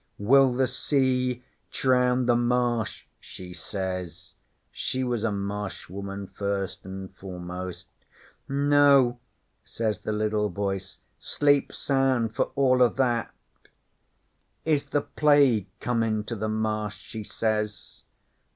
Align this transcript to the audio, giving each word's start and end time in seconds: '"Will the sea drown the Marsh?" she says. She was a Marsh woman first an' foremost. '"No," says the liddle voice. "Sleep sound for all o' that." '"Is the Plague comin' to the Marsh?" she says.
'"Will 0.17 0.51
the 0.51 0.65
sea 0.65 1.43
drown 1.69 2.25
the 2.25 2.35
Marsh?" 2.35 3.05
she 3.19 3.53
says. 3.53 4.33
She 4.71 5.03
was 5.03 5.23
a 5.23 5.31
Marsh 5.31 5.89
woman 5.89 6.25
first 6.25 6.83
an' 6.87 7.09
foremost. 7.09 7.85
'"No," 8.49 9.19
says 9.63 9.99
the 9.99 10.11
liddle 10.11 10.49
voice. 10.49 10.97
"Sleep 11.19 11.71
sound 11.71 12.33
for 12.35 12.45
all 12.55 12.81
o' 12.81 12.89
that." 12.89 13.31
'"Is 14.65 14.85
the 14.85 15.01
Plague 15.01 15.67
comin' 15.79 16.23
to 16.23 16.35
the 16.35 16.49
Marsh?" 16.49 16.97
she 16.97 17.23
says. 17.23 18.03